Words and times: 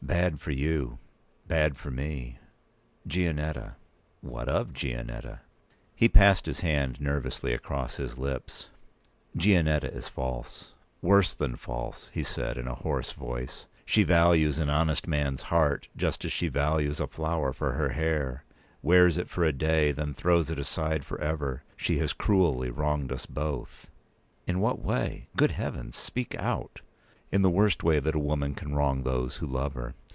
"Bad 0.00 0.40
for 0.40 0.52
you—bad 0.52 1.76
for 1.76 1.90
me. 1.90 2.38
Gianetta." 3.06 3.74
"What 4.22 4.48
of 4.48 4.72
Gianetta?" 4.72 5.40
He 5.94 6.08
passed 6.08 6.46
his 6.46 6.60
hand 6.60 6.98
nervously 6.98 7.52
across 7.52 7.96
his 7.96 8.16
lips. 8.16 8.70
"Gianetta 9.36 9.92
is 9.94 10.08
false—worse 10.08 11.34
than 11.34 11.56
false," 11.56 12.08
he 12.10 12.22
said, 12.22 12.56
in 12.56 12.66
a 12.66 12.74
hoarse 12.76 13.12
voice. 13.12 13.66
"She 13.84 14.02
values 14.02 14.58
an 14.58 14.70
honest 14.70 15.04
p. 15.04 15.10
200man's 15.10 15.42
heart 15.42 15.88
just 15.94 16.24
as 16.24 16.32
she 16.32 16.48
values 16.48 17.00
a 17.00 17.06
flower 17.06 17.52
for 17.52 17.72
her 17.72 17.90
hair—wears 17.90 19.18
it 19.18 19.28
for 19.28 19.44
a 19.44 19.52
day, 19.52 19.92
then 19.92 20.14
throws 20.14 20.48
it 20.50 20.58
aside 20.58 21.04
for 21.04 21.20
ever. 21.20 21.64
She 21.76 21.98
has 21.98 22.14
cruelly 22.14 22.70
wronged 22.70 23.12
us 23.12 23.26
both." 23.26 23.90
"In 24.46 24.60
what 24.60 24.80
way? 24.82 25.28
Good 25.36 25.50
Heavens, 25.50 25.96
speak 25.96 26.34
out!" 26.38 26.80
"In 27.30 27.42
the 27.42 27.50
worst 27.50 27.84
way 27.84 28.00
that 28.00 28.14
a 28.14 28.18
woman 28.18 28.54
can 28.54 28.74
wrong 28.74 29.02
those 29.02 29.36
who 29.36 29.46
love 29.46 29.74
her. 29.74 29.92